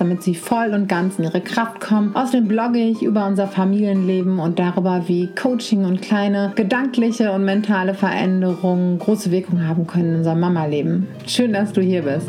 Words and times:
damit 0.00 0.22
sie 0.22 0.34
voll 0.34 0.72
und 0.72 0.88
ganz 0.88 1.18
in 1.18 1.24
ihre 1.24 1.42
Kraft 1.42 1.80
kommen. 1.80 2.16
Außerdem 2.16 2.48
blogge 2.48 2.78
ich 2.78 3.02
über 3.02 3.26
unser 3.26 3.46
Familienleben 3.46 4.38
und 4.38 4.58
darüber, 4.58 5.04
wie 5.06 5.28
Coaching 5.34 5.84
und 5.84 6.00
kleine 6.00 6.52
gedankliche 6.56 7.32
und 7.32 7.44
mentale 7.44 7.92
Veränderungen 7.92 8.98
große 8.98 9.30
Wirkung 9.30 9.66
haben 9.68 9.86
können 9.86 10.10
in 10.10 10.16
unserem 10.16 10.40
Mama-Leben. 10.40 11.06
Schön, 11.26 11.52
dass 11.52 11.72
du 11.74 11.82
hier 11.82 12.02
bist. 12.02 12.28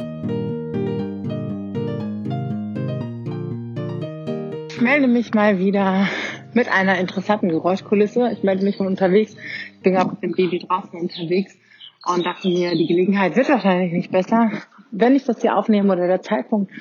Ich 4.70 4.81
melde 4.81 5.07
mich 5.07 5.34
mal 5.34 5.57
wieder 5.57 6.07
mit 6.53 6.70
einer 6.70 6.98
interessanten 6.98 7.49
Geräuschkulisse. 7.49 8.31
Ich 8.34 8.43
melde 8.43 8.65
mich 8.65 8.77
von 8.77 8.88
unterwegs. 8.88 9.35
Ich 9.77 9.84
bin 9.84 9.93
gerade 9.93 10.12
mit 10.12 10.23
dem 10.23 10.34
Baby 10.34 10.59
draußen 10.59 10.99
unterwegs 10.99 11.57
und 12.05 12.26
dachte 12.26 12.49
mir, 12.49 12.71
die 12.71 12.87
Gelegenheit 12.87 13.35
wird 13.35 13.48
wahrscheinlich 13.48 13.93
nicht 13.93 14.12
besser. 14.12 14.51
Wenn 14.91 15.15
ich 15.15 15.24
das 15.24 15.41
hier 15.41 15.55
aufnehme 15.55 15.93
oder 15.93 16.07
der 16.07 16.21
Zeitpunkt, 16.21 16.71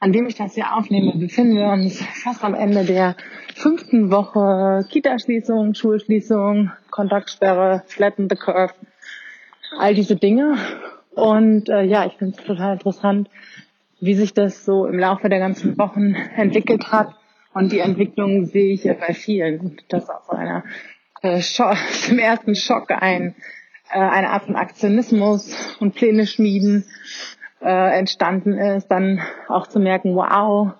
an 0.00 0.12
dem 0.12 0.26
ich 0.26 0.34
das 0.34 0.54
hier 0.54 0.74
aufnehme, 0.74 1.12
befinden 1.16 1.56
wir 1.56 1.68
uns 1.68 2.02
fast 2.02 2.42
am 2.42 2.54
Ende 2.54 2.84
der 2.84 3.16
fünften 3.54 4.10
Woche 4.10 4.86
Kitaschließung, 4.88 5.74
Schulschließung, 5.74 6.72
Kontaktsperre, 6.90 7.82
Flatten 7.86 8.28
the 8.30 8.36
Curve, 8.36 8.72
all 9.78 9.94
diese 9.94 10.16
Dinge. 10.16 10.56
Und 11.14 11.68
äh, 11.68 11.82
ja, 11.82 12.06
ich 12.06 12.14
finde 12.14 12.36
es 12.38 12.44
total 12.44 12.74
interessant, 12.74 13.28
wie 14.00 14.14
sich 14.14 14.32
das 14.32 14.64
so 14.64 14.86
im 14.86 14.98
Laufe 14.98 15.28
der 15.28 15.38
ganzen 15.38 15.76
Wochen 15.76 16.14
entwickelt 16.14 16.90
hat. 16.90 17.14
Und 17.52 17.70
die 17.70 17.80
Entwicklung 17.80 18.46
sehe 18.46 18.72
ich 18.72 18.84
bei 18.84 19.12
vielen, 19.12 19.76
dass 19.88 20.08
aus 20.08 20.30
einer 20.30 20.64
äh, 21.20 21.42
Schock, 21.42 21.76
im 22.08 22.18
ersten 22.18 22.54
Schock 22.54 22.90
ein 22.90 23.34
äh, 23.92 23.98
eine 23.98 24.30
Art 24.30 24.44
von 24.44 24.56
Aktionismus 24.56 25.76
und 25.80 25.94
Pläne 25.94 26.26
schmieden 26.26 26.86
äh, 27.60 27.98
entstanden 27.98 28.54
ist, 28.54 28.88
dann 28.88 29.20
auch 29.48 29.66
zu 29.66 29.80
merken, 29.80 30.14
wow, 30.14 30.72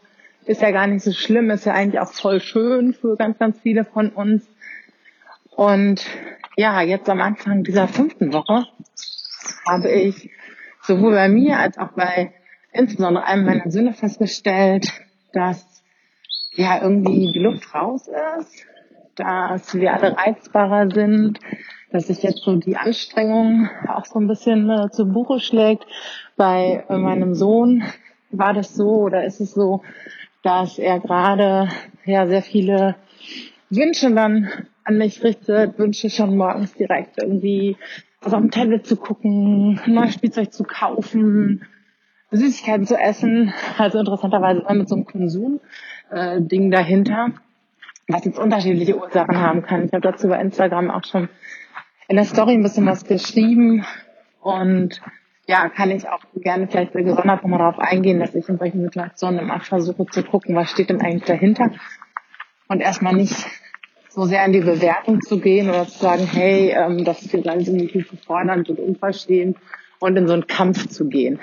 ist 0.46 0.62
ja 0.62 0.70
gar 0.70 0.86
nicht 0.86 1.04
so 1.04 1.12
schlimm, 1.12 1.50
ist 1.50 1.66
ja 1.66 1.74
eigentlich 1.74 2.00
auch 2.00 2.12
voll 2.12 2.40
schön 2.40 2.94
für 2.94 3.16
ganz, 3.16 3.38
ganz 3.38 3.60
viele 3.60 3.84
von 3.84 4.10
uns. 4.10 4.46
Und 5.50 6.04
ja, 6.56 6.80
jetzt 6.80 7.08
am 7.08 7.20
Anfang 7.20 7.64
dieser 7.64 7.88
fünften 7.88 8.32
Woche 8.32 8.66
habe 9.66 9.90
ich 9.90 10.30
sowohl 10.82 11.12
bei 11.12 11.28
mir 11.28 11.58
als 11.58 11.78
auch 11.78 11.92
bei 11.92 12.32
insbesondere 12.72 13.24
einem 13.24 13.44
meiner 13.44 13.70
Söhne 13.70 13.92
festgestellt, 13.92 14.92
dass 15.32 15.82
ja 16.52 16.82
irgendwie 16.82 17.32
die 17.32 17.38
Luft 17.38 17.74
raus 17.74 18.08
ist, 18.38 18.66
dass 19.16 19.74
wir 19.74 19.94
alle 19.94 20.16
reizbarer 20.16 20.90
sind, 20.90 21.38
dass 21.92 22.06
sich 22.06 22.22
jetzt 22.22 22.42
so 22.42 22.56
die 22.56 22.76
Anstrengung 22.76 23.68
auch 23.88 24.04
so 24.04 24.18
ein 24.18 24.28
bisschen 24.28 24.70
äh, 24.70 24.90
zu 24.90 25.06
Buche 25.06 25.40
schlägt. 25.40 25.86
Bei 26.36 26.84
äh, 26.88 26.96
meinem 26.96 27.34
Sohn 27.34 27.84
war 28.30 28.52
das 28.52 28.74
so 28.74 29.02
oder 29.02 29.24
ist 29.24 29.40
es 29.40 29.52
so, 29.52 29.82
dass 30.42 30.78
er 30.78 31.00
gerade 31.00 31.68
ja 32.04 32.26
sehr 32.26 32.42
viele 32.42 32.96
Wünsche 33.70 34.12
dann 34.12 34.48
an 34.84 34.98
mich 34.98 35.22
richtet, 35.22 35.78
Wünsche 35.78 36.10
schon 36.10 36.36
morgens 36.36 36.74
direkt 36.74 37.22
irgendwie 37.22 37.76
also 38.22 38.36
dem 38.36 38.50
Tablet 38.50 38.86
zu 38.86 38.96
gucken, 38.96 39.80
neues 39.86 40.14
Spielzeug 40.14 40.52
zu 40.52 40.64
kaufen, 40.64 41.66
Süßigkeiten 42.30 42.86
zu 42.86 42.96
essen, 42.96 43.52
also 43.78 43.98
interessanterweise 43.98 44.60
immer 44.60 44.74
mit 44.74 44.88
so 44.88 44.94
einem 44.94 45.06
Konsum-Ding 45.06 46.66
äh, 46.66 46.70
dahinter, 46.70 47.30
was 48.08 48.24
jetzt 48.24 48.38
unterschiedliche 48.38 48.96
Ursachen 48.96 49.38
haben 49.38 49.62
kann. 49.62 49.86
Ich 49.86 49.92
habe 49.92 50.02
dazu 50.02 50.28
bei 50.28 50.40
Instagram 50.40 50.90
auch 50.90 51.04
schon 51.04 51.28
in 52.10 52.16
der 52.16 52.24
Story 52.24 52.54
ein 52.54 52.62
bisschen 52.64 52.86
was 52.86 53.04
geschrieben 53.04 53.86
und 54.40 55.00
ja, 55.46 55.68
kann 55.68 55.92
ich 55.92 56.08
auch 56.08 56.24
gerne 56.34 56.66
vielleicht 56.66 56.92
gesondert 56.92 57.42
nochmal 57.42 57.60
darauf 57.60 57.78
eingehen, 57.78 58.18
dass 58.18 58.34
ich 58.34 58.48
in 58.48 58.58
solchen 58.58 58.82
Situationen 58.82 59.38
immer 59.38 59.60
versuche 59.60 60.06
zu 60.06 60.24
gucken, 60.24 60.56
was 60.56 60.72
steht 60.72 60.90
denn 60.90 61.00
eigentlich 61.00 61.22
dahinter 61.22 61.70
und 62.66 62.80
erstmal 62.80 63.14
nicht 63.14 63.46
so 64.08 64.24
sehr 64.24 64.44
in 64.44 64.52
die 64.52 64.60
Bewertung 64.60 65.20
zu 65.20 65.38
gehen 65.38 65.68
oder 65.68 65.86
zu 65.86 66.00
sagen, 66.00 66.26
hey, 66.26 66.74
ähm, 66.76 67.04
das 67.04 67.22
ist 67.22 67.32
jetzt 67.32 67.48
alles 67.48 67.68
irgendwie 67.68 68.04
fordernd 68.26 68.68
und 68.68 68.80
unverstehend 68.80 69.56
und 70.00 70.16
in 70.16 70.26
so 70.26 70.32
einen 70.32 70.48
Kampf 70.48 70.88
zu 70.88 71.08
gehen. 71.08 71.38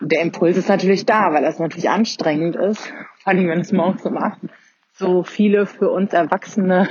Der 0.00 0.22
Impuls 0.22 0.56
ist 0.56 0.68
natürlich 0.68 1.06
da, 1.06 1.32
weil 1.32 1.44
das 1.44 1.60
natürlich 1.60 1.88
anstrengend 1.88 2.56
ist, 2.56 2.92
vor 3.22 3.32
allem 3.32 3.46
wenn 3.46 3.60
es 3.60 3.70
morgens 3.70 4.04
um 4.04 4.16
acht 4.16 4.40
so 4.92 5.22
viele 5.22 5.66
für 5.66 5.88
uns 5.88 6.12
Erwachsene 6.12 6.88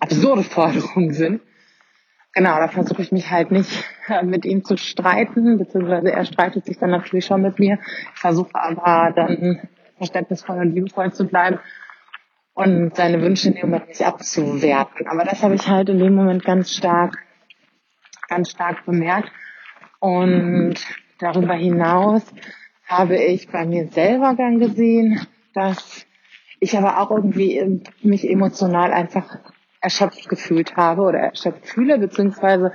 absurde 0.00 0.44
Forderungen 0.44 1.12
sind 1.12 1.42
Genau, 2.34 2.56
da 2.58 2.68
versuche 2.68 3.02
ich 3.02 3.12
mich 3.12 3.30
halt 3.30 3.50
nicht 3.50 3.84
äh, 4.08 4.22
mit 4.22 4.44
ihm 4.44 4.64
zu 4.64 4.76
streiten, 4.76 5.58
beziehungsweise 5.58 6.12
er 6.12 6.24
streitet 6.24 6.64
sich 6.64 6.78
dann 6.78 6.90
natürlich 6.90 7.26
schon 7.26 7.42
mit 7.42 7.58
mir. 7.58 7.78
Ich 8.14 8.20
versuche 8.20 8.54
aber 8.54 9.12
dann 9.14 9.68
verständnisvoll 9.98 10.58
und 10.58 10.74
liebevoll 10.74 11.12
zu 11.12 11.26
bleiben 11.26 11.58
und 12.54 12.96
seine 12.96 13.20
Wünsche 13.20 13.48
in 13.48 13.54
dem 13.54 13.70
Moment 13.70 13.88
nicht 13.88 14.02
abzuwerten. 14.02 15.06
Aber 15.06 15.24
das 15.24 15.42
habe 15.42 15.54
ich 15.54 15.68
halt 15.68 15.88
in 15.88 15.98
dem 15.98 16.14
Moment 16.14 16.44
ganz 16.44 16.72
stark, 16.72 17.18
ganz 18.28 18.50
stark 18.50 18.84
bemerkt. 18.86 19.30
Und 20.00 20.74
darüber 21.18 21.54
hinaus 21.54 22.22
habe 22.86 23.16
ich 23.16 23.48
bei 23.48 23.64
mir 23.64 23.88
selber 23.88 24.34
dann 24.36 24.58
gesehen, 24.58 25.26
dass 25.54 26.06
ich 26.60 26.76
aber 26.76 27.00
auch 27.00 27.10
irgendwie 27.10 27.82
mich 28.02 28.28
emotional 28.28 28.92
einfach 28.92 29.38
erschöpft 29.82 30.28
gefühlt 30.28 30.76
habe 30.76 31.02
oder 31.02 31.18
erschöpft 31.18 31.66
fühle, 31.66 31.98
beziehungsweise 31.98 32.72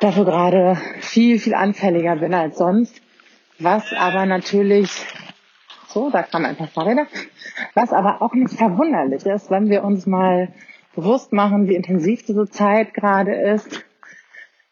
dafür 0.00 0.24
gerade 0.24 0.76
viel, 1.00 1.38
viel 1.38 1.54
anfälliger 1.54 2.16
bin 2.16 2.34
als 2.34 2.58
sonst. 2.58 3.00
Was 3.58 3.92
aber 3.94 4.26
natürlich, 4.26 5.06
so, 5.86 6.10
da 6.10 6.22
kam 6.22 6.44
ein 6.44 6.56
paar 6.56 6.66
Fahrräder, 6.66 7.06
was 7.74 7.92
aber 7.92 8.20
auch 8.20 8.34
nicht 8.34 8.52
verwunderlich 8.54 9.24
ist, 9.24 9.50
wenn 9.50 9.70
wir 9.70 9.82
uns 9.84 10.06
mal 10.06 10.52
bewusst 10.94 11.32
machen, 11.32 11.68
wie 11.68 11.74
intensiv 11.74 12.24
diese 12.24 12.50
Zeit 12.50 12.92
gerade 12.92 13.34
ist 13.34 13.85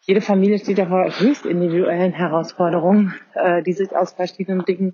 jede 0.07 0.21
Familie 0.21 0.59
steht 0.59 0.77
ja 0.77 0.85
vor 0.85 1.05
höchst 1.19 1.47
individuellen 1.47 2.13
Herausforderungen, 2.13 3.15
äh, 3.33 3.63
die 3.63 3.73
sich 3.73 3.91
aus 3.95 4.13
verschiedenen 4.13 4.63
Dingen, 4.63 4.91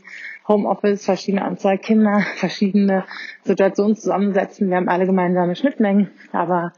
Homeoffice, 0.48 1.04
verschiedene 1.04 1.44
Anzahl 1.44 1.78
Kinder, 1.78 2.22
verschiedene 2.36 3.04
Situationen 3.44 3.98
zusammensetzen. 3.98 4.70
Wir 4.70 4.78
haben 4.78 4.88
alle 4.88 5.06
gemeinsame 5.06 5.56
Schnittmengen, 5.58 6.12
aber 6.32 6.72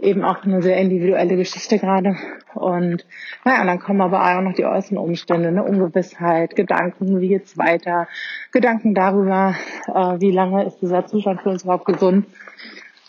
eben 0.00 0.24
auch 0.24 0.42
eine 0.42 0.60
sehr 0.60 0.76
individuelle 0.78 1.36
Geschichte 1.36 1.78
gerade. 1.78 2.16
Und 2.54 3.06
naja, 3.44 3.64
dann 3.64 3.78
kommen 3.78 4.00
aber 4.00 4.22
auch 4.24 4.42
noch 4.42 4.54
die 4.54 4.64
äußeren 4.64 4.98
Umstände, 4.98 5.48
eine 5.48 5.62
Ungewissheit, 5.62 6.56
Gedanken, 6.56 7.20
wie 7.20 7.28
geht's 7.28 7.56
weiter, 7.56 8.08
Gedanken 8.50 8.92
darüber, 8.92 9.54
äh, 9.86 10.20
wie 10.20 10.32
lange 10.32 10.64
ist 10.64 10.80
dieser 10.80 11.06
Zustand 11.06 11.42
für 11.42 11.50
uns 11.50 11.62
überhaupt 11.62 11.86
gesund. 11.86 12.26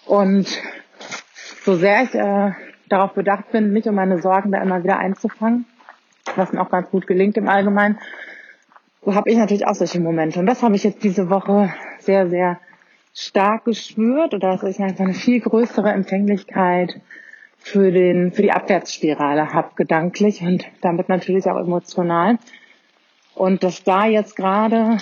Und 0.05 0.61
so 1.63 1.75
sehr 1.75 2.03
ich 2.03 2.13
äh, 2.13 2.51
darauf 2.89 3.13
bedacht 3.13 3.51
bin, 3.51 3.73
mich 3.73 3.87
und 3.87 3.95
meine 3.95 4.21
Sorgen 4.21 4.51
da 4.51 4.61
immer 4.61 4.83
wieder 4.83 4.97
einzufangen, 4.97 5.65
was 6.35 6.53
mir 6.53 6.61
auch 6.61 6.69
ganz 6.69 6.89
gut 6.89 7.07
gelingt 7.07 7.37
im 7.37 7.47
Allgemeinen, 7.47 7.99
so 9.03 9.15
habe 9.15 9.29
ich 9.29 9.37
natürlich 9.37 9.65
auch 9.65 9.75
solche 9.75 9.99
Momente. 9.99 10.39
Und 10.39 10.47
das 10.47 10.63
habe 10.63 10.75
ich 10.75 10.83
jetzt 10.83 11.03
diese 11.03 11.29
Woche 11.29 11.73
sehr, 11.99 12.29
sehr 12.29 12.59
stark 13.13 13.65
gespürt 13.65 14.33
oder 14.33 14.51
dass 14.51 14.63
ich 14.63 14.79
einfach 14.79 15.05
eine 15.05 15.13
viel 15.13 15.39
größere 15.39 15.89
Empfänglichkeit 15.89 16.99
für 17.57 17.91
den, 17.91 18.31
für 18.31 18.41
die 18.41 18.51
Abwärtsspirale 18.51 19.53
habe, 19.53 19.71
gedanklich 19.75 20.41
und 20.41 20.65
damit 20.81 21.09
natürlich 21.09 21.45
auch 21.47 21.57
emotional. 21.57 22.37
Und 23.33 23.63
dass 23.63 23.83
da 23.83 24.05
jetzt 24.05 24.35
gerade 24.35 24.97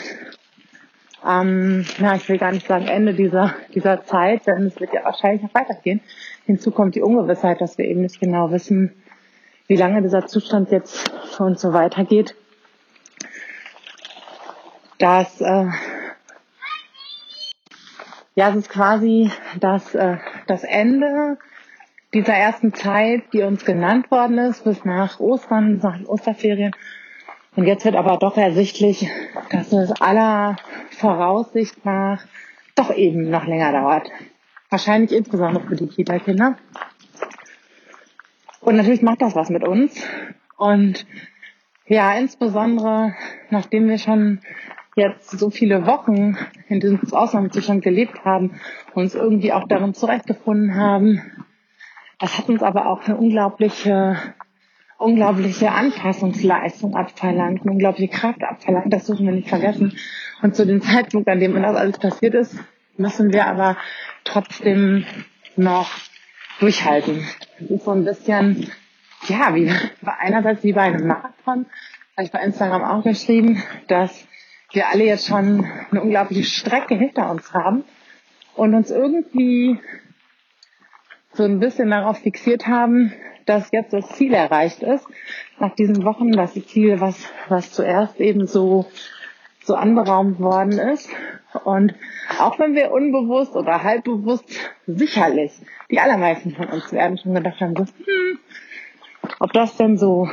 ähm, 1.27 1.85
na, 1.99 2.15
ich 2.15 2.29
will 2.29 2.37
gar 2.37 2.51
nicht 2.51 2.67
sagen 2.67 2.87
Ende 2.87 3.13
dieser, 3.13 3.55
dieser 3.73 4.03
Zeit, 4.03 4.45
denn 4.45 4.67
es 4.67 4.79
wird 4.79 4.93
ja 4.93 5.03
wahrscheinlich 5.03 5.41
noch 5.41 5.53
weitergehen. 5.53 6.01
Hinzu 6.45 6.71
kommt 6.71 6.95
die 6.95 7.01
Ungewissheit, 7.01 7.61
dass 7.61 7.77
wir 7.77 7.85
eben 7.85 8.01
nicht 8.01 8.19
genau 8.19 8.51
wissen, 8.51 8.93
wie 9.67 9.75
lange 9.75 10.01
dieser 10.01 10.27
Zustand 10.27 10.71
jetzt 10.71 11.09
für 11.35 11.43
uns 11.43 11.61
so 11.61 11.73
weitergeht. 11.73 12.35
Dass, 14.99 15.41
äh, 15.41 15.67
ja, 18.35 18.49
es 18.49 18.55
ist 18.55 18.69
quasi 18.69 19.31
das, 19.59 19.95
äh, 19.95 20.17
das 20.47 20.63
Ende 20.63 21.37
dieser 22.13 22.33
ersten 22.33 22.73
Zeit, 22.73 23.23
die 23.33 23.41
uns 23.41 23.65
genannt 23.65 24.11
worden 24.11 24.37
ist, 24.37 24.63
bis 24.63 24.85
nach 24.85 25.19
Ostern, 25.19 25.79
nach 25.79 25.97
den 25.97 26.05
Osterferien 26.05 26.73
Und 27.55 27.65
jetzt 27.65 27.85
wird 27.85 27.95
aber 27.95 28.17
doch 28.17 28.37
ersichtlich, 28.37 29.09
dass 29.49 29.71
es 29.71 29.91
aller 30.01 30.57
Voraussicht 30.91 31.85
nach 31.85 32.23
doch 32.75 32.93
eben 32.93 33.29
noch 33.29 33.45
länger 33.45 33.71
dauert. 33.71 34.09
Wahrscheinlich 34.69 35.13
insbesondere 35.13 35.65
für 35.65 35.75
die 35.75 35.87
Kita-Kinder. 35.87 36.57
Und 38.59 38.75
natürlich 38.75 39.01
macht 39.01 39.21
das 39.21 39.35
was 39.35 39.49
mit 39.49 39.65
uns. 39.65 40.03
Und 40.57 41.05
ja, 41.87 42.17
insbesondere 42.17 43.13
nachdem 43.49 43.87
wir 43.87 43.99
schon 43.99 44.39
jetzt 44.95 45.29
so 45.31 45.49
viele 45.49 45.85
Wochen 45.85 46.37
in 46.67 46.79
diesem 46.79 46.99
Ausnahmezustand 47.11 47.83
gelebt 47.83 48.23
haben, 48.25 48.59
uns 48.93 49.13
irgendwie 49.13 49.53
auch 49.53 49.67
darin 49.67 49.93
zurechtgefunden 49.93 50.75
haben. 50.75 51.21
Das 52.19 52.37
hat 52.37 52.49
uns 52.49 52.63
aber 52.63 52.87
auch 52.87 53.03
eine 53.05 53.17
unglaubliche, 53.17 54.17
unglaubliche 54.97 55.71
Anpassungsleistung 55.71 56.95
abverlangt, 56.95 57.61
eine 57.61 57.71
unglaubliche 57.71 58.11
Kraft 58.13 58.43
abverlangt. 58.43 58.93
Das 58.93 59.05
dürfen 59.05 59.25
wir 59.25 59.33
nicht 59.33 59.49
vergessen. 59.49 59.97
Und 60.41 60.55
zu 60.55 60.65
dem 60.65 60.81
Zeitpunkt, 60.81 61.27
an 61.27 61.39
dem 61.39 61.61
das 61.61 61.75
alles 61.75 61.97
passiert 61.97 62.33
ist, 62.33 62.55
müssen 62.97 63.33
wir 63.33 63.47
aber 63.47 63.77
trotzdem 64.23 65.05
noch 65.55 65.89
durchhalten. 66.59 67.25
Das 67.59 67.69
ist 67.69 67.85
so 67.85 67.91
ein 67.91 68.05
bisschen, 68.05 68.71
ja, 69.27 69.53
wie 69.55 69.71
einerseits 70.05 70.63
wie 70.63 70.73
bei 70.73 70.83
einem 70.83 71.07
Marathon, 71.07 71.65
habe 72.15 72.25
ich 72.25 72.31
bei 72.31 72.39
Instagram 72.39 72.83
auch 72.83 73.03
geschrieben, 73.03 73.61
dass 73.87 74.25
wir 74.71 74.89
alle 74.89 75.05
jetzt 75.05 75.27
schon 75.27 75.65
eine 75.91 76.01
unglaubliche 76.01 76.43
Strecke 76.43 76.95
hinter 76.95 77.29
uns 77.29 77.53
haben 77.53 77.83
und 78.55 78.73
uns 78.73 78.89
irgendwie 78.89 79.79
so 81.33 81.43
ein 81.43 81.59
bisschen 81.59 81.89
darauf 81.89 82.19
fixiert 82.19 82.67
haben, 82.67 83.13
dass 83.45 83.71
jetzt 83.71 83.93
das 83.93 84.07
Ziel 84.09 84.33
erreicht 84.33 84.81
ist. 84.83 85.05
Nach 85.59 85.73
diesen 85.75 86.03
Wochen, 86.03 86.31
das 86.31 86.53
Ziel, 86.53 86.99
was, 86.99 87.15
was 87.47 87.71
zuerst 87.71 88.19
eben 88.19 88.47
so, 88.47 88.85
so 89.63 89.75
anberaumt 89.75 90.39
worden 90.39 90.79
ist. 90.79 91.09
Und 91.63 91.93
auch 92.39 92.59
wenn 92.59 92.75
wir 92.75 92.91
unbewusst 92.91 93.55
oder 93.55 93.83
halbbewusst 93.83 94.45
sicherlich, 94.87 95.53
die 95.89 95.99
allermeisten 95.99 96.51
von 96.51 96.67
uns 96.67 96.91
werden 96.91 97.17
schon 97.17 97.33
gedacht 97.33 97.61
haben, 97.61 97.75
so, 97.75 97.83
hm, 97.83 98.39
ob 99.39 99.53
das 99.53 99.77
denn 99.77 99.97
so, 99.97 100.29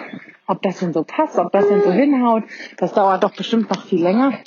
ob 0.47 0.63
das 0.63 0.81
denn 0.81 0.93
so 0.93 1.05
passt, 1.05 1.39
ob 1.39 1.53
das 1.53 1.69
denn 1.69 1.83
so 1.83 1.93
hinhaut, 1.93 2.45
das 2.77 2.93
dauert 2.93 3.23
doch 3.23 3.35
bestimmt 3.35 3.71
noch 3.71 3.85
viel 3.85 4.03
länger. 4.03 4.39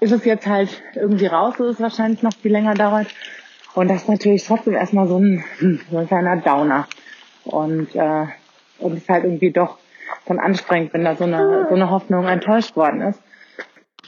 Ist 0.00 0.12
es 0.12 0.24
jetzt 0.24 0.46
halt 0.46 0.82
irgendwie 0.94 1.26
raus, 1.26 1.54
ist 1.54 1.74
es 1.74 1.80
wahrscheinlich 1.80 2.22
noch 2.22 2.34
viel 2.34 2.52
länger 2.52 2.74
dauert. 2.74 3.08
Und 3.74 3.88
das 3.88 4.02
ist 4.02 4.08
natürlich 4.08 4.44
trotzdem 4.44 4.74
erstmal 4.74 5.06
so 5.06 5.18
ein, 5.18 5.44
so 5.90 5.98
ein 5.98 6.06
kleiner 6.06 6.36
Downer. 6.36 6.86
Und, 7.44 7.94
äh, 7.94 8.26
und 8.78 8.96
ist 8.96 9.08
halt 9.08 9.24
irgendwie 9.24 9.52
doch 9.52 9.78
dann 10.26 10.38
anstrengend, 10.38 10.92
wenn 10.92 11.04
da 11.04 11.16
so 11.16 11.24
eine, 11.24 11.66
so 11.68 11.74
eine 11.74 11.90
Hoffnung 11.90 12.26
enttäuscht 12.26 12.76
worden 12.76 13.00
ist. 13.02 13.20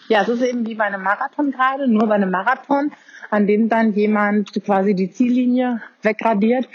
Ja, 0.08 0.22
es 0.22 0.28
ist 0.28 0.42
eben 0.42 0.66
wie 0.66 0.74
bei 0.74 0.84
einem 0.84 1.02
Marathon 1.02 1.52
gerade, 1.52 1.88
nur 1.88 2.06
bei 2.08 2.16
einem 2.16 2.30
Marathon, 2.30 2.92
an 3.30 3.46
dem 3.46 3.68
dann 3.68 3.92
jemand 3.92 4.52
quasi 4.64 4.94
die 4.94 5.10
Ziellinie 5.10 5.80
wegradiert 6.02 6.68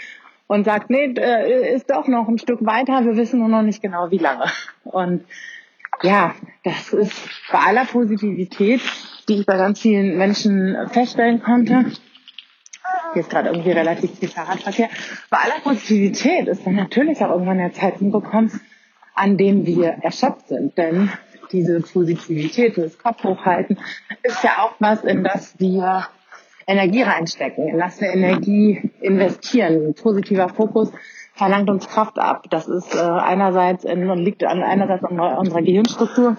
und 0.46 0.64
sagt, 0.64 0.90
nee, 0.90 1.12
äh, 1.16 1.74
ist 1.74 1.90
doch 1.90 2.08
noch 2.08 2.26
ein 2.26 2.38
Stück 2.38 2.64
weiter, 2.64 3.04
wir 3.04 3.16
wissen 3.16 3.40
nur 3.40 3.48
noch 3.48 3.62
nicht 3.62 3.82
genau 3.82 4.10
wie 4.10 4.18
lange. 4.18 4.46
Und 4.84 5.24
ja, 6.02 6.34
das 6.64 6.92
ist 6.92 7.28
bei 7.52 7.58
aller 7.58 7.84
Positivität, 7.84 8.80
die 9.28 9.40
ich 9.40 9.46
bei 9.46 9.56
ganz 9.56 9.80
vielen 9.80 10.16
Menschen 10.16 10.76
feststellen 10.90 11.42
konnte, 11.42 11.92
hier 13.12 13.20
ist 13.20 13.30
gerade 13.30 13.48
irgendwie 13.48 13.72
relativ 13.72 14.18
viel 14.18 14.28
Fahrradverkehr, 14.28 14.88
bei 15.30 15.38
aller 15.38 15.60
Positivität 15.62 16.48
ist 16.48 16.66
dann 16.66 16.76
natürlich 16.76 17.22
auch 17.22 17.30
irgendwann 17.30 17.58
der 17.58 17.72
Zeitpunkt 17.72 18.12
gekommen, 18.12 18.60
an 19.14 19.36
dem 19.36 19.66
wir 19.66 19.98
erschöpft 20.02 20.48
sind. 20.48 20.76
Denn 20.78 21.10
diese 21.52 21.80
Positivität, 21.80 22.78
das 22.78 22.98
Kopf 22.98 23.24
hochhalten, 23.24 23.78
ist 24.22 24.42
ja 24.44 24.58
auch 24.58 24.74
was, 24.78 25.04
in 25.04 25.24
das 25.24 25.58
wir 25.58 26.06
Energie 26.66 27.02
reinstecken, 27.02 27.68
in 27.68 27.78
das 27.78 28.00
wir 28.00 28.08
Energie 28.08 28.90
investieren. 29.00 29.88
Ein 29.88 29.94
positiver 29.94 30.48
Fokus 30.48 30.92
verlangt 31.34 31.70
uns 31.70 31.88
Kraft 31.88 32.18
ab. 32.18 32.44
Das 32.50 32.68
ist 32.68 32.94
äh, 32.94 32.98
einerseits 32.98 33.84
in, 33.84 34.10
und 34.10 34.18
liegt 34.18 34.44
an 34.44 34.62
einerseits 34.62 35.04
an 35.04 35.18
unserer 35.18 35.62
Gehirnstruktur 35.62 36.36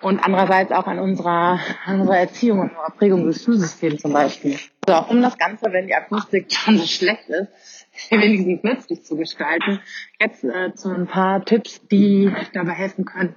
und 0.00 0.20
andererseits 0.20 0.72
auch 0.72 0.86
an 0.86 0.98
unserer, 0.98 1.60
an 1.84 2.00
unserer 2.00 2.18
Erziehung 2.18 2.60
und 2.60 2.70
unserer 2.70 2.90
Prägung 2.90 3.26
des 3.26 3.44
Schulsystems 3.44 4.02
zum 4.02 4.12
Beispiel. 4.12 4.58
So, 4.86 4.96
um 5.08 5.20
das 5.22 5.36
Ganze, 5.36 5.66
wenn 5.72 5.86
die 5.86 5.94
Akustik 5.94 6.46
schon 6.52 6.78
so 6.78 6.86
schlecht 6.86 7.28
ist, 7.28 7.86
wenigstens 8.10 8.62
nützlich 8.62 9.04
zu 9.04 9.16
gestalten, 9.16 9.80
jetzt 10.18 10.44
äh, 10.44 10.74
zu 10.74 10.90
ein 10.90 11.06
paar 11.06 11.44
Tipps, 11.44 11.86
die 11.88 12.32
dabei 12.52 12.72
helfen 12.72 13.04
können, 13.04 13.34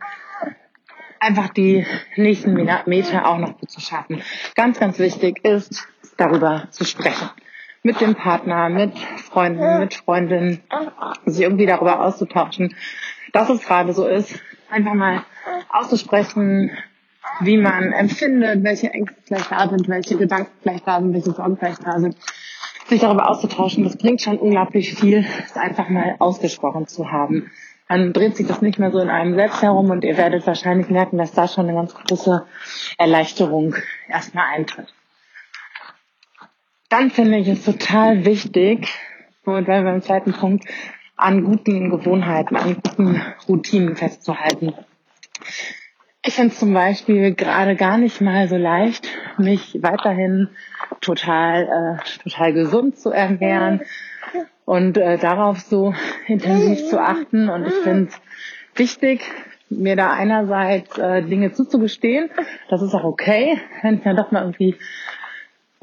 einfach 1.20 1.50
die 1.50 1.86
nächsten 2.16 2.54
Meter 2.54 3.28
auch 3.28 3.38
noch 3.38 3.60
zu 3.66 3.80
schaffen. 3.80 4.22
Ganz, 4.56 4.80
ganz 4.80 5.00
wichtig 5.00 5.44
ist, 5.44 5.88
darüber 6.18 6.68
zu 6.70 6.86
sprechen. 6.86 7.30
Mit 7.82 8.00
dem 8.00 8.16
Partner, 8.16 8.70
mit 8.70 8.98
Freunden, 8.98 9.80
mit 9.80 9.94
Freundinnen, 9.94 10.62
sich 11.26 11.44
irgendwie 11.44 11.66
darüber 11.66 12.02
auszutauschen, 12.02 12.76
dass 13.34 13.50
es 13.50 13.62
gerade 13.62 13.94
so 13.94 14.08
ist. 14.08 14.40
Einfach 14.74 14.94
mal 14.94 15.24
auszusprechen, 15.70 16.72
wie 17.42 17.58
man 17.58 17.92
empfindet, 17.92 18.64
welche 18.64 18.90
Ängste 18.92 19.22
vielleicht 19.24 19.52
da 19.52 19.70
sind, 19.70 19.88
welche 19.88 20.18
Gedanken 20.18 20.52
vielleicht 20.62 20.88
da 20.88 21.00
sind, 21.00 21.14
welche 21.14 21.32
Sorgen 21.32 21.58
vielleicht 21.58 21.86
da 21.86 22.00
sind. 22.00 22.18
Sich 22.88 23.02
darüber 23.02 23.30
auszutauschen, 23.30 23.84
das 23.84 23.98
bringt 23.98 24.22
schon 24.22 24.38
unglaublich 24.38 24.94
viel, 24.96 25.26
es 25.46 25.56
einfach 25.56 25.90
mal 25.90 26.16
ausgesprochen 26.20 26.88
zu 26.88 27.12
haben 27.12 27.50
dann 27.94 28.14
dreht 28.14 28.36
sich 28.36 28.48
das 28.48 28.62
nicht 28.62 28.80
mehr 28.80 28.92
so 28.92 29.00
in 29.00 29.10
einem 29.10 29.36
selbst 29.36 29.62
herum 29.62 29.92
und 29.92 30.04
ihr 30.04 30.18
werdet 30.18 30.48
wahrscheinlich 30.48 30.90
merken, 30.90 31.18
dass 31.18 31.34
da 31.34 31.48
schon 31.48 31.68
eine 31.68 31.76
ganz 31.76 31.94
große 31.94 32.46
Erleichterung 32.98 33.76
erstmal 34.08 34.48
eintritt. 34.48 34.94
Dann 36.90 37.12
finde 37.12 37.38
ich 37.38 37.48
es 37.48 37.66
total 37.66 38.26
wichtig, 38.26 38.88
und 39.46 39.68
weil 39.68 39.84
wir 39.84 39.94
im 39.94 40.02
zweiten 40.02 40.34
Punkt 40.34 40.66
an 41.24 41.44
guten 41.44 41.90
Gewohnheiten, 41.90 42.56
an 42.56 42.76
guten 42.76 43.22
Routinen 43.48 43.96
festzuhalten. 43.96 44.74
Ich 46.26 46.36
finde 46.36 46.54
es 46.54 46.60
zum 46.60 46.74
Beispiel 46.74 47.34
gerade 47.34 47.76
gar 47.76 47.98
nicht 47.98 48.22
mal 48.22 48.48
so 48.48 48.56
leicht, 48.58 49.08
mich 49.38 49.80
weiterhin 49.82 50.50
total, 51.02 52.00
äh, 52.00 52.20
total 52.24 52.54
gesund 52.54 52.98
zu 52.98 53.12
ernähren, 53.12 53.82
und 54.66 54.98
äh, 54.98 55.18
darauf 55.18 55.60
so 55.60 55.94
intensiv 56.28 56.88
zu 56.90 57.02
achten. 57.02 57.50
Und 57.50 57.68
ich 57.68 57.74
finde 57.74 58.10
es 58.10 58.22
wichtig, 58.76 59.22
mir 59.70 59.96
da 59.96 60.12
einerseits 60.12 60.98
äh, 60.98 61.22
Dinge 61.24 61.52
zuzugestehen. 61.52 62.30
Das 62.70 62.82
ist 62.82 62.94
auch 62.94 63.04
okay, 63.04 63.60
wenn 63.82 63.96
ich 63.96 64.04
dann 64.04 64.16
doch 64.16 64.32
mal 64.32 64.42
irgendwie 64.42 64.76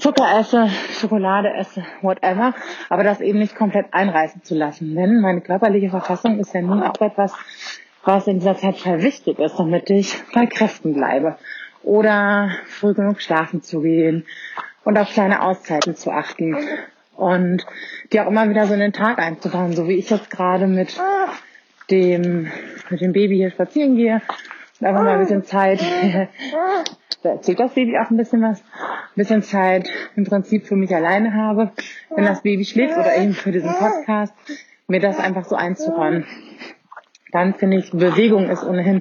Zucker 0.00 0.38
esse, 0.38 0.68
Schokolade 0.98 1.52
esse, 1.52 1.84
whatever, 2.00 2.54
aber 2.88 3.04
das 3.04 3.20
eben 3.20 3.38
nicht 3.38 3.54
komplett 3.54 3.92
einreißen 3.92 4.42
zu 4.42 4.54
lassen. 4.54 4.94
Denn 4.94 5.20
meine 5.20 5.42
körperliche 5.42 5.90
Verfassung 5.90 6.38
ist 6.38 6.54
ja 6.54 6.62
nun 6.62 6.82
auch 6.82 7.00
etwas, 7.00 7.34
was 8.04 8.26
in 8.26 8.38
dieser 8.38 8.56
Zeit 8.56 8.76
sehr 8.76 9.02
wichtig 9.02 9.38
ist, 9.38 9.58
damit 9.58 9.90
ich 9.90 10.16
bei 10.32 10.46
Kräften 10.46 10.94
bleibe. 10.94 11.36
Oder 11.82 12.50
früh 12.66 12.94
genug 12.94 13.20
schlafen 13.20 13.62
zu 13.62 13.82
gehen 13.82 14.24
und 14.84 14.98
auf 14.98 15.10
kleine 15.10 15.42
Auszeiten 15.42 15.94
zu 15.94 16.10
achten 16.10 16.56
und 17.16 17.66
die 18.12 18.20
auch 18.20 18.26
immer 18.26 18.48
wieder 18.48 18.66
so 18.66 18.74
in 18.74 18.80
den 18.80 18.92
Tag 18.92 19.18
einzubauen, 19.18 19.74
so 19.74 19.86
wie 19.86 19.96
ich 19.96 20.08
jetzt 20.08 20.30
gerade 20.30 20.66
mit 20.66 20.98
dem, 21.90 22.50
mit 22.88 23.00
dem 23.00 23.12
Baby 23.12 23.36
hier 23.36 23.50
spazieren 23.50 23.96
gehe 23.96 24.22
und 24.80 24.86
einfach 24.86 25.02
mal 25.02 25.14
ein 25.14 25.20
bisschen 25.20 25.44
Zeit, 25.44 25.80
da 27.22 27.30
erzählt 27.30 27.60
das 27.60 27.74
Baby 27.74 27.98
auch 27.98 28.10
ein 28.10 28.16
bisschen 28.16 28.42
was, 28.42 28.60
ein 28.60 29.14
bisschen 29.16 29.42
Zeit 29.42 29.90
im 30.16 30.24
Prinzip 30.24 30.66
für 30.66 30.76
mich 30.76 30.94
alleine 30.94 31.34
habe, 31.34 31.72
wenn 32.14 32.24
das 32.24 32.42
Baby 32.42 32.64
schläft 32.64 32.96
oder 32.96 33.16
eben 33.16 33.34
für 33.34 33.52
diesen 33.52 33.72
Podcast, 33.72 34.34
mir 34.88 35.00
das 35.00 35.18
einfach 35.18 35.44
so 35.44 35.54
einzuräumen. 35.54 36.26
Dann 37.32 37.54
finde 37.54 37.78
ich, 37.78 37.90
Bewegung 37.90 38.48
ist 38.48 38.64
ohnehin 38.64 39.00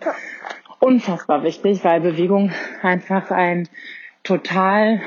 unfassbar 0.80 1.44
wichtig, 1.44 1.84
weil 1.84 2.02
Bewegung 2.02 2.52
einfach 2.82 3.32
ein 3.32 3.68
total 4.24 5.02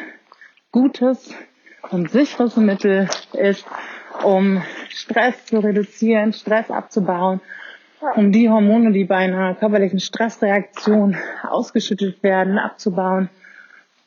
gutes 0.71 1.35
und 1.91 2.11
sicheres 2.11 2.57
Mittel 2.57 3.09
ist, 3.33 3.67
um 4.25 4.63
Stress 4.89 5.47
zu 5.47 5.59
reduzieren, 5.59 6.33
Stress 6.33 6.71
abzubauen, 6.71 7.41
um 8.17 8.33
die 8.33 8.49
Hormone, 8.49 8.93
die 8.93 9.05
bei 9.05 9.17
einer 9.17 9.55
körperlichen 9.55 10.01
Stressreaktion 10.01 11.17
ausgeschüttet 11.43 12.23
werden, 12.23 12.59
abzubauen 12.59 13.29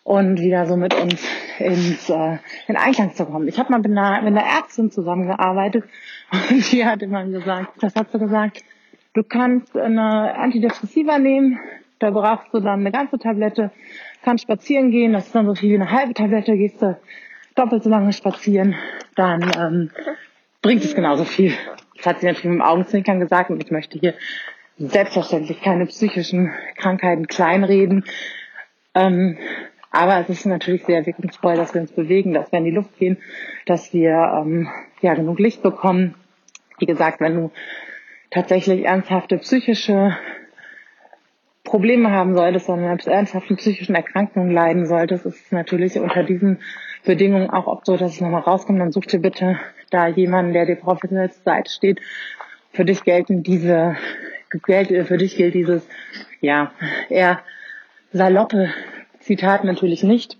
und 0.04 0.40
wieder 0.40 0.66
so 0.68 0.78
mit 0.78 0.94
uns 0.94 1.28
ins, 1.60 2.10
äh, 2.10 2.38
in 2.68 2.78
Einklang 2.78 3.14
zu 3.14 3.26
kommen. 3.26 3.48
Ich 3.48 3.58
habe 3.58 3.72
mal 3.72 3.80
mit 3.80 3.88
einer, 3.88 4.22
mit 4.22 4.38
einer 4.38 4.46
Ärztin 4.46 4.92
zusammengearbeitet 4.92 5.86
und 6.32 6.72
die 6.72 6.86
hat 6.86 7.02
immer 7.02 7.26
gesagt, 7.26 7.82
das 7.82 7.96
hat 7.96 8.12
sie 8.12 8.20
gesagt, 8.20 8.64
du 9.14 9.24
kannst 9.24 9.76
eine 9.76 10.36
Antidepressiva 10.36 11.18
nehmen, 11.18 11.60
da 12.00 12.12
brauchst 12.12 12.54
du 12.54 12.60
dann 12.60 12.82
eine 12.82 12.92
ganze 12.92 13.18
Tablette, 13.18 13.72
kannst 14.24 14.44
spazieren 14.44 14.92
gehen, 14.92 15.14
das 15.14 15.28
ist 15.28 15.36
dann 15.36 15.48
so 15.48 15.56
viel 15.56 15.72
wie 15.72 15.82
eine 15.82 15.92
halbe 15.92 16.14
Tablette, 16.14 16.56
gehst 16.58 16.82
du 16.82 17.00
doppelt 17.56 17.84
so 17.84 17.90
lange 17.90 18.12
spazieren, 18.14 18.76
dann 19.16 19.42
ähm, 19.58 19.92
bringt 20.66 20.84
es 20.84 20.96
genauso 20.96 21.26
viel. 21.26 21.54
Das 21.96 22.08
hat 22.08 22.20
sie 22.22 22.26
natürlich 22.26 22.46
mit 22.46 22.56
dem 22.56 22.62
Augenzwinkern 22.64 23.20
gesagt 23.20 23.52
und 23.52 23.64
ich 23.64 23.70
möchte 23.70 24.00
hier 24.00 24.16
selbstverständlich 24.80 25.62
keine 25.62 25.86
psychischen 25.86 26.52
Krankheiten 26.76 27.28
kleinreden. 27.28 28.04
Ähm, 28.96 29.38
aber 29.92 30.20
es 30.20 30.30
ist 30.30 30.48
natürlich 30.48 30.84
sehr 30.86 31.06
wirkungsvoll, 31.06 31.56
dass 31.56 31.76
wir 31.76 31.82
uns 31.82 31.92
bewegen, 31.92 32.34
dass 32.34 32.52
wir 32.52 32.58
in 32.58 32.66
die 32.66 32.72
Luft 32.72 32.98
gehen, 32.98 33.18
dass 33.68 33.94
wir 33.94 34.10
ähm, 34.42 34.68
ja 35.02 35.14
genug 35.14 35.38
Licht 35.38 35.62
bekommen. 35.62 36.16
Wie 36.80 36.88
gesagt, 36.88 37.22
wenn 37.22 37.36
du 37.36 37.52
tatsächlich 38.32 38.86
ernsthafte 38.86 39.38
psychische 39.38 40.18
Probleme 41.64 42.10
haben 42.10 42.36
solltest, 42.36 42.66
sondern 42.66 42.98
ernsthaften 42.98 43.58
psychischen 43.58 43.94
Erkrankungen 43.94 44.50
leiden 44.50 44.88
solltest, 44.88 45.28
ist 45.28 45.46
es 45.46 45.52
natürlich 45.52 46.00
unter 46.00 46.24
diesen 46.24 46.58
Bedingungen 47.06 47.50
auch 47.50 47.68
oft 47.68 47.86
so, 47.86 47.98
dass 47.98 48.14
es 48.14 48.22
nochmal 48.22 48.42
rauskommt. 48.42 48.80
Dann 48.80 48.92
such 48.92 49.06
dir 49.06 49.20
bitte 49.20 49.60
da 49.90 50.08
jemanden, 50.08 50.54
der 50.54 50.66
dir 50.66 50.76
professionell 50.76 51.32
zur 51.32 51.44
Seite 51.44 51.72
steht. 51.72 52.02
Für 52.74 52.86
dich 52.86 53.04
gelten 53.04 53.44
diese, 53.44 53.96
für 54.50 55.18
dich 55.18 55.36
gilt 55.38 55.54
dieses, 55.54 55.88
ja, 56.42 56.72
eher 57.10 57.42
saloppe 58.12 58.74
Zitat 59.20 59.64
natürlich 59.64 60.04
nicht. 60.04 60.38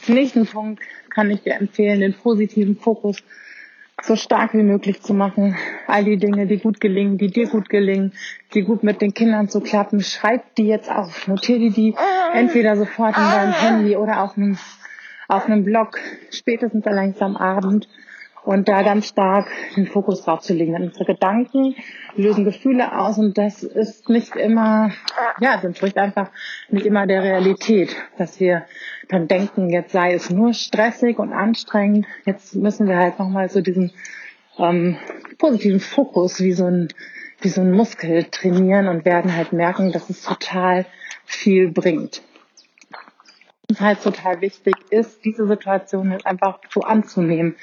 Zum 0.00 0.14
nächsten 0.14 0.46
Punkt 0.46 0.82
kann 1.10 1.30
ich 1.30 1.42
dir 1.42 1.54
empfehlen, 1.54 2.00
den 2.00 2.14
positiven 2.14 2.76
Fokus 2.76 3.22
so 4.02 4.14
stark 4.14 4.54
wie 4.54 4.62
möglich 4.62 5.02
zu 5.02 5.14
machen. 5.14 5.56
All 5.86 6.04
die 6.04 6.18
Dinge, 6.18 6.46
die 6.46 6.58
gut 6.58 6.80
gelingen, 6.80 7.18
die 7.18 7.28
dir 7.28 7.48
gut 7.48 7.68
gelingen, 7.68 8.12
die 8.54 8.62
gut 8.62 8.82
mit 8.82 9.00
den 9.00 9.12
Kindern 9.12 9.48
zu 9.48 9.60
klappen, 9.60 10.00
schreib 10.00 10.54
die 10.54 10.66
jetzt 10.66 10.90
auf. 10.90 11.26
Notiere 11.26 11.58
die, 11.58 11.70
die 11.70 11.94
entweder 12.32 12.76
sofort 12.76 13.16
in 13.16 13.24
deinem 13.24 13.52
Handy 13.52 13.96
oder 13.96 14.22
auf 14.22 14.36
einem, 14.36 14.58
auf 15.28 15.46
einem 15.46 15.64
Blog, 15.64 15.98
spätestens 16.30 16.86
allerdings 16.86 17.20
am 17.20 17.36
Abend 17.36 17.88
und 18.44 18.66
da 18.66 18.82
ganz 18.82 19.08
stark 19.08 19.46
den 19.76 19.86
Fokus 19.86 20.24
drauf 20.24 20.40
zu 20.40 20.54
legen. 20.54 20.72
Denn 20.72 20.84
unsere 20.84 21.04
Gedanken 21.04 21.74
lösen 22.16 22.44
Gefühle 22.44 22.98
aus 22.98 23.18
und 23.18 23.36
das 23.36 23.62
ist 23.62 24.08
nicht 24.08 24.36
immer, 24.36 24.90
ja, 25.38 25.56
es 25.56 25.64
entspricht 25.64 25.98
einfach 25.98 26.30
nicht 26.70 26.86
immer 26.86 27.06
der 27.06 27.22
Realität, 27.22 27.94
dass 28.16 28.40
wir 28.40 28.64
dann 29.08 29.28
denken, 29.28 29.68
jetzt 29.68 29.92
sei 29.92 30.14
es 30.14 30.30
nur 30.30 30.54
stressig 30.54 31.18
und 31.18 31.32
anstrengend, 31.32 32.06
jetzt 32.24 32.54
müssen 32.54 32.88
wir 32.88 32.96
halt 32.96 33.18
nochmal 33.18 33.50
so 33.50 33.60
diesen 33.60 33.92
ähm, 34.58 34.96
positiven 35.36 35.80
Fokus 35.80 36.40
wie 36.40 36.52
so 36.52 36.64
ein 36.64 36.88
wie 37.40 37.48
so 37.48 37.60
ein 37.60 37.70
Muskel 37.70 38.24
trainieren 38.24 38.88
und 38.88 39.04
werden 39.04 39.36
halt 39.36 39.52
merken, 39.52 39.92
dass 39.92 40.10
es 40.10 40.22
total 40.22 40.86
viel 41.24 41.70
bringt. 41.70 42.22
Halt 43.78 44.02
total 44.02 44.40
wichtig 44.40 44.74
ist, 44.90 45.24
diese 45.24 45.46
Situation 45.46 46.12
jetzt 46.12 46.26
einfach 46.26 46.60
so 46.70 46.80
anzunehmen 46.80 47.56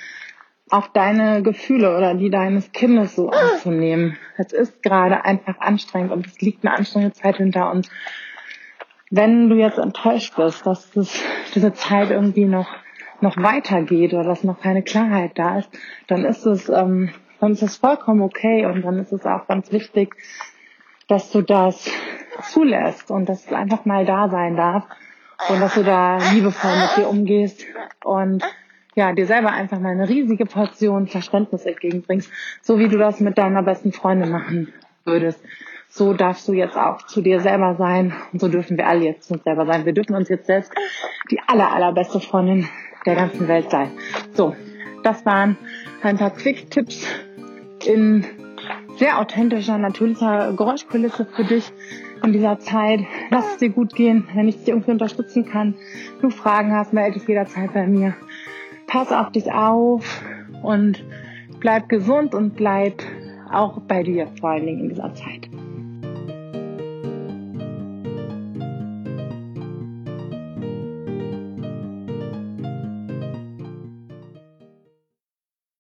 auch 0.70 0.88
deine 0.88 1.44
Gefühle 1.44 1.96
oder 1.96 2.16
die 2.16 2.30
deines 2.30 2.72
Kindes 2.72 3.16
so 3.16 3.30
anzunehmen. 3.30 4.18
Es 4.38 4.52
ist 4.52 4.82
gerade 4.82 5.24
einfach 5.24 5.60
anstrengend 5.60 6.12
und 6.12 6.26
es 6.26 6.42
liegt 6.42 6.66
eine 6.66 6.76
anstrengende 6.76 7.14
Zeit 7.14 7.38
hinter 7.38 7.72
uns. 7.72 7.90
Wenn 9.12 9.50
du 9.50 9.56
jetzt 9.56 9.78
enttäuscht 9.78 10.36
bist, 10.36 10.66
dass 10.66 10.92
das, 10.92 11.22
diese 11.54 11.74
Zeit 11.74 12.10
irgendwie 12.10 12.46
noch 12.46 12.68
noch 13.22 13.38
weitergeht 13.38 14.14
oder 14.14 14.24
dass 14.24 14.44
noch 14.44 14.60
keine 14.60 14.84
Klarheit 14.84 15.32
da 15.36 15.60
ist, 15.60 15.70
dann 16.08 16.26
ist 16.26 16.46
es 16.46 16.68
ähm, 16.68 17.12
dann 17.40 17.54
ist 17.54 17.62
es 17.62 17.78
vollkommen 17.78 18.22
okay 18.22 18.66
und 18.66 18.82
dann 18.82 19.00
ist 19.00 19.14
es 19.14 19.26
auch 19.26 19.48
ganz 19.48 19.72
wichtig, 19.72 20.16
dass 21.08 21.32
du 21.32 21.42
das 21.42 21.90
zulässt 22.42 23.12
und 23.12 23.30
dass 23.30 23.46
es 23.46 23.54
einfach 23.54 23.86
mal 23.86 24.06
da 24.06 24.28
sein 24.28 24.58
darf 24.58 24.86
und 25.50 25.62
dass 25.62 25.76
du 25.76 25.84
da 25.84 26.18
liebevoll 26.34 26.72
mit 26.72 26.98
dir 26.98 27.10
umgehst 27.10 27.66
und 28.04 28.44
ja, 28.96 29.12
dir 29.12 29.26
selber 29.26 29.52
einfach 29.52 29.80
mal 29.80 29.92
eine 29.92 30.08
riesige 30.08 30.46
Portion 30.46 31.08
Verständnis 31.08 31.66
entgegenbringst, 31.66 32.32
so 32.62 32.80
wie 32.80 32.88
du 32.88 32.98
das 32.98 33.20
mit 33.20 33.38
deiner 33.38 33.62
besten 33.62 33.92
Freundin 33.92 34.32
machen 34.32 34.74
würdest. 35.04 35.44
So 35.90 36.14
darfst 36.14 36.48
du 36.48 36.54
jetzt 36.54 36.78
auch 36.78 37.04
zu 37.04 37.22
dir 37.22 37.40
selber 37.40 37.76
sein 37.76 38.14
und 38.34 38.40
so 38.40 38.48
dürfen 38.48 38.78
wir 38.78 38.88
alle 38.88 39.06
jetzt 39.06 39.28
zu 39.28 39.34
uns 39.34 39.44
selber 39.44 39.66
sein. 39.66 39.86
Wir 39.86 39.94
dürfen 39.94 40.16
uns 40.16 40.30
jetzt 40.30 40.48
selbst 40.48 40.72
die 41.30 41.40
aller, 41.46 41.72
allerbeste 41.72 42.20
Freundin 42.20 42.68
der 43.06 43.16
ganzen 43.16 43.48
Welt 43.48 43.70
sein. 43.70 43.92
So, 44.34 44.56
das 45.04 45.26
waren 45.26 45.58
ein 46.02 46.18
paar 46.18 46.32
Quick-Tipps 46.32 47.06
in 47.86 48.26
sehr 48.98 49.20
authentischer, 49.20 49.78
natürlicher 49.78 50.54
Geräuschkulisse 50.54 51.26
für 51.26 51.44
dich 51.44 51.72
in 52.26 52.34
dieser 52.34 52.60
Zeit. 52.60 53.02
Lass 53.30 53.54
es 53.54 53.58
dir 53.58 53.70
gut 53.70 53.96
gehen. 53.96 54.28
Wenn 54.34 54.48
ich 54.48 54.58
dich 54.58 54.70
irgendwie 54.70 54.92
unterstützen 54.92 55.46
kann, 55.46 55.76
du 56.22 56.30
Fragen 56.30 56.74
hast, 56.74 56.94
melde 56.94 57.20
dich 57.20 57.28
jederzeit 57.28 57.74
bei 57.74 57.88
mir 57.88 58.16
pass 58.88 59.12
auf 59.12 59.32
dich 59.32 59.52
auf 59.52 60.24
und 60.64 61.04
bleib 61.60 61.90
gesund 61.90 62.34
und 62.34 62.56
bleib 62.56 63.04
auch 63.52 63.80
bei 63.82 64.04
dir 64.04 64.28
vor 64.40 64.52
allen 64.52 64.66
Dingen 64.66 64.82
in 64.82 64.90
dieser 64.90 65.14
Zeit. 65.14 65.50